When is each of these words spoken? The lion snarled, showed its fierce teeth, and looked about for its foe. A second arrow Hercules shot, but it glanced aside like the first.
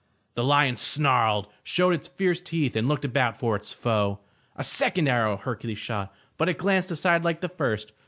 The 0.33 0.43
lion 0.43 0.77
snarled, 0.77 1.47
showed 1.63 1.93
its 1.93 2.07
fierce 2.07 2.41
teeth, 2.41 2.75
and 2.75 2.87
looked 2.87 3.05
about 3.05 3.37
for 3.37 3.55
its 3.55 3.71
foe. 3.71 4.17
A 4.55 4.63
second 4.63 5.07
arrow 5.07 5.37
Hercules 5.37 5.77
shot, 5.77 6.11
but 6.39 6.49
it 6.49 6.57
glanced 6.57 6.89
aside 6.89 7.23
like 7.23 7.41
the 7.41 7.49
first. 7.49 7.91